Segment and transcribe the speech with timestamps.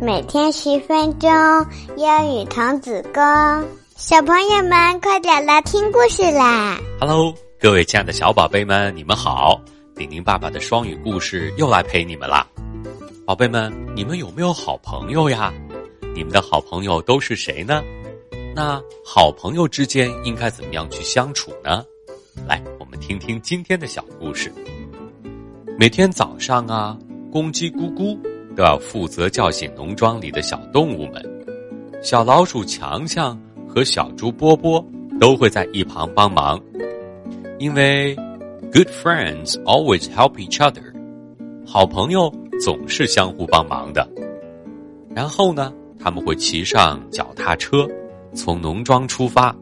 [0.00, 1.30] 每天十分钟
[1.98, 3.22] 英语童子功，
[3.96, 9.60] 小朋友们快点来听故事啦！Hello，各位亲爱的小宝贝们，你们好！
[9.94, 12.46] 丁丁爸爸的双语故事又来陪你们啦。
[13.26, 15.52] 宝贝们，你们有没有好朋友呀？
[16.14, 17.82] 你们的好朋友都是谁呢？
[18.54, 21.84] 那好朋友之间应该怎么样去相处呢？
[22.48, 24.50] 来，我们听听今天的小故事。
[25.78, 26.96] 每天早上啊，
[27.30, 28.18] 公鸡咕咕
[28.60, 31.22] 要负责叫醒农庄里的小动物们。
[32.02, 34.84] 小老鼠强强和小猪波波
[35.20, 36.60] 都会在一旁帮忙，
[37.58, 38.14] 因为
[38.72, 40.82] good friends always help each other，
[41.66, 42.32] 好朋友
[42.62, 44.08] 总是相互帮忙的。
[45.14, 47.86] 然后呢，他们会骑上脚踏车，
[48.32, 49.54] 从农庄出发，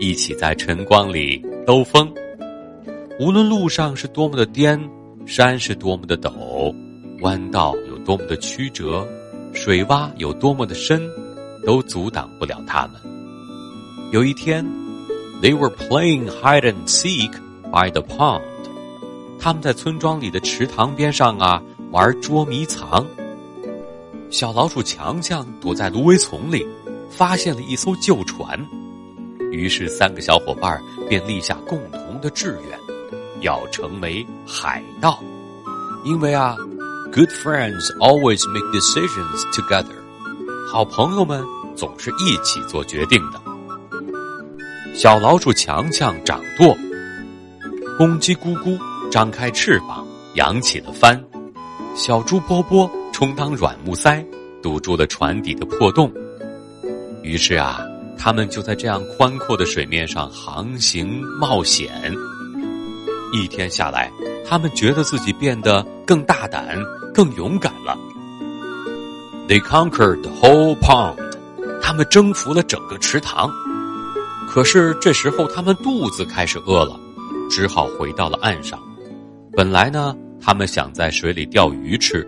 [0.00, 2.12] 一起在晨光里兜风。
[3.20, 4.80] 无论路上是多么的颠。
[5.26, 6.70] 山是多么的陡，
[7.22, 9.06] 弯道多么的曲折，
[9.52, 11.08] 水洼有多么的深，
[11.64, 13.00] 都阻挡不了他们。
[14.12, 14.64] 有一天
[15.42, 17.30] ，they were playing hide and seek
[17.72, 18.42] by the pond。
[19.40, 23.06] 他们在村庄里的池塘边上啊玩捉迷藏。
[24.30, 26.66] 小老鼠强强躲在芦苇丛里，
[27.10, 28.58] 发现了一艘旧船，
[29.52, 32.78] 于是三个小伙伴便立下共同的志愿。
[33.40, 35.22] 要成为海盗，
[36.04, 36.56] 因为啊
[37.14, 39.94] ，good friends always make decisions together。
[40.70, 41.40] 好朋友们
[41.76, 43.40] 总是一起做决定的。
[44.94, 46.76] 小老鼠强强掌舵，
[47.96, 48.76] 公鸡咕咕
[49.10, 50.04] 张开翅膀
[50.34, 51.22] 扬起了帆，
[51.94, 54.24] 小猪波波充当软木塞
[54.60, 56.12] 堵住了船底的破洞。
[57.22, 57.80] 于是啊，
[58.18, 62.12] 他们就在这样宽阔的水面上航行冒险。
[63.34, 64.10] 一天下来，
[64.48, 66.78] 他们觉得自己变得更大胆、
[67.12, 67.98] 更勇敢了。
[69.48, 71.16] They conquered the whole pond，
[71.82, 73.50] 他们征服了整个池塘。
[74.48, 76.98] 可是这时候，他们肚子开始饿了，
[77.50, 78.78] 只好回到了岸上。
[79.52, 82.26] 本来呢，他们想在水里钓鱼吃，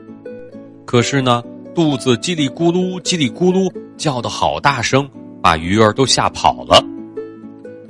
[0.84, 1.42] 可是呢，
[1.74, 5.08] 肚子叽里咕噜、叽里咕噜叫的好大声，
[5.40, 6.82] 把鱼儿都吓跑了。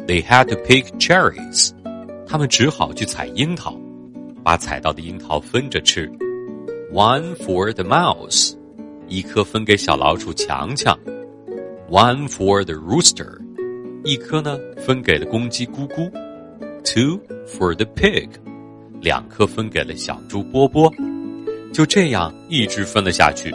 [0.06, 1.70] They had to pick cherries。
[2.26, 3.78] 他们只好去采樱桃，
[4.42, 6.10] 把采到的樱桃分着吃。
[6.92, 8.54] One for the mouse，
[9.08, 10.98] 一颗分给小老鼠强强
[11.88, 13.38] ；One for the rooster，
[14.04, 16.10] 一颗呢分给了公鸡咕咕
[16.82, 18.28] ；Two for the pig，
[19.00, 20.92] 两颗分给了小猪波波。
[21.72, 23.54] 就这样一直分了下去。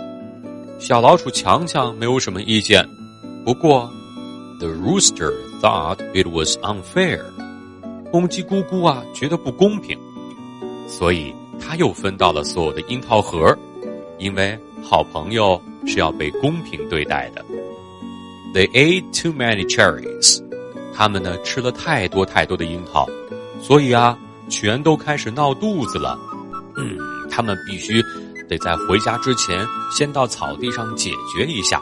[0.78, 2.88] 小老鼠强强没有什么意见，
[3.44, 3.92] 不过
[4.60, 7.22] ，the rooster thought it was unfair。
[8.12, 9.98] 公鸡咕咕啊，觉得不公平，
[10.88, 13.58] 所以他又分到了所有的樱桃核，
[14.18, 17.44] 因为好朋友是要被公平对待的。
[18.54, 20.44] They ate too many cherries，
[20.94, 23.08] 他们呢吃了太多太多的樱桃，
[23.62, 24.18] 所以啊，
[24.50, 26.20] 全都开始闹肚子了。
[26.76, 26.98] 嗯，
[27.30, 28.04] 他们必须
[28.50, 31.82] 得在回家之前先到草地上解决一下。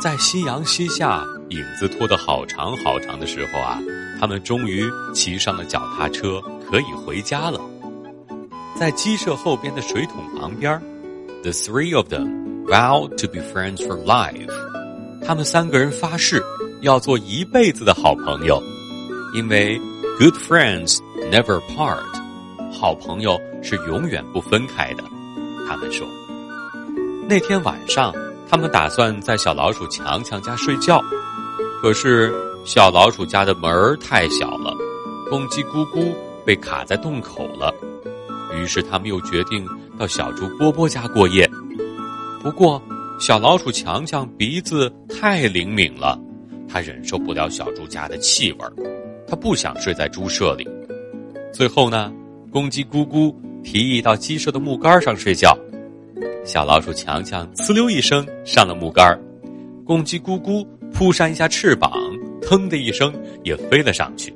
[0.00, 3.80] 在夕阳西下，影子拖得好长好长的时候啊。
[4.20, 7.60] 他们终于骑上了脚踏车，可以回家了。
[8.78, 10.80] 在鸡舍后边的水桶旁边
[11.42, 14.50] ，the three of them vowed to be friends for life。
[15.24, 16.42] 他们三个人发誓
[16.80, 18.62] 要做一辈子的好朋友，
[19.34, 19.80] 因为
[20.18, 20.98] good friends
[21.30, 22.02] never part。
[22.72, 25.02] 好朋友是永远不分开的。
[25.68, 26.06] 他们说，
[27.28, 28.12] 那天晚上，
[28.48, 31.02] 他们打算在小老鼠强强家睡觉，
[31.82, 32.34] 可是。
[32.64, 34.76] 小老鼠家的门儿太小了，
[35.30, 36.12] 公鸡咕咕
[36.44, 37.72] 被卡在洞口了。
[38.52, 39.66] 于是他们又决定
[39.98, 41.48] 到小猪波波家过夜。
[42.42, 42.82] 不过，
[43.18, 46.18] 小老鼠强强鼻子太灵敏了，
[46.68, 48.72] 他忍受不了小猪家的气味儿，
[49.26, 50.68] 他不想睡在猪舍里。
[51.54, 52.12] 最后呢，
[52.50, 55.56] 公鸡咕咕提议到鸡舍的木杆上睡觉。
[56.48, 59.20] 小老鼠强强呲溜一声上了木杆，
[59.84, 61.92] 公鸡咕咕扑扇一下翅膀。
[62.40, 63.12] 腾的一声，
[63.44, 64.34] 也飞了上去。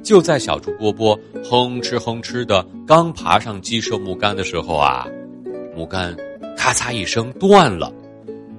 [0.00, 5.04] 就在小猪波波哼哧哼哧的刚爬上鸡舍木杆的时候啊，
[5.76, 6.16] 木杆
[6.56, 7.92] 咔嚓一声断了，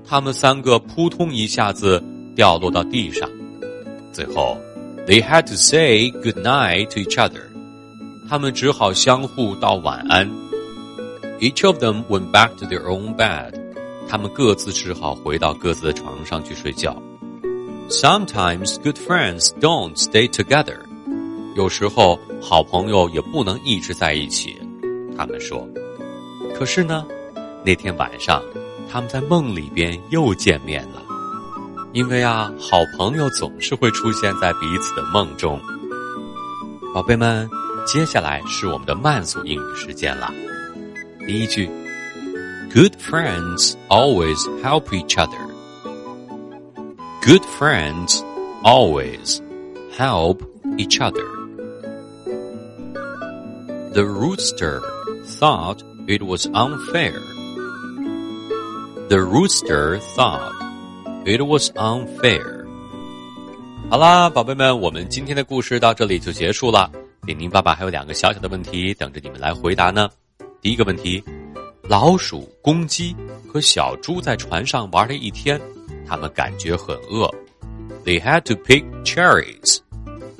[0.06, 2.04] 他们三个扑通一下子
[2.36, 3.30] 掉落到地上。
[4.12, 4.58] 最后
[5.08, 7.44] ，they had to say good night to each other，
[8.28, 10.30] 他们只好相互道晚安。
[11.40, 13.54] Each of them went back to their own bed，
[14.08, 17.02] 他们各自只好回到各自的床上去睡觉。
[17.90, 20.78] Sometimes good friends don't stay together。
[21.56, 24.58] 有时候好朋友也不能一直在一起。
[25.18, 25.68] 他们说，
[26.56, 27.06] 可是呢，
[27.64, 28.42] 那天晚上
[28.90, 31.04] 他们在梦里边又见面了。
[31.92, 35.60] 因为啊，好朋友总是会出现在彼此的梦中。
[36.94, 37.48] 宝贝们，
[37.86, 40.32] 接下来是我们的慢速英语时间了。
[41.27, 41.69] 第一句：
[42.73, 45.39] Good friends always help each other.
[47.23, 48.23] Good friends
[48.63, 49.41] always
[49.97, 50.39] help
[50.77, 51.27] each other.
[53.93, 54.81] The rooster
[55.25, 57.19] thought it was unfair.
[59.09, 60.53] The rooster thought
[61.25, 62.67] it was unfair.
[63.91, 66.91] 好啦，宝贝们，我们今天的故事到这里就结束了。
[67.27, 70.09] 丁丁爸爸还有两个小小的问题等着你们来回答呢。
[70.64, 71.22] 第一个问题：
[71.90, 73.14] 老鼠、公鸡
[73.46, 75.60] 和小猪在船上玩了一天，
[76.08, 77.30] 他们感觉很饿。
[78.06, 79.80] They had to pick cherries.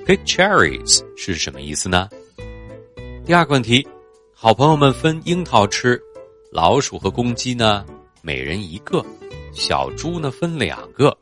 [0.06, 2.08] Pick cherries 是什么意思呢？
[3.26, 3.86] 第二个问题，
[4.34, 6.02] 好朋友们分樱桃吃，
[6.54, 7.86] 老鼠和公鸡呢，
[8.22, 9.06] 每人一个，
[9.54, 11.18] 小猪呢分两个。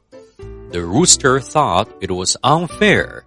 [0.70, 3.24] The rooster thought it was unfair.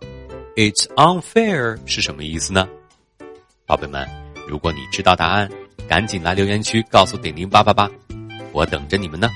[0.54, 2.68] It's unfair 是什么意思呢？
[3.66, 4.08] 宝贝们，
[4.46, 5.50] 如果你知道答案，
[5.88, 7.90] 赶紧来留言区告诉顶顶爸爸吧，
[8.52, 9.28] 我等着你们呢。